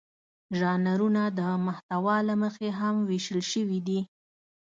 [0.59, 3.99] ژانرونه د محتوا له مخې هم وېشل شوي دي.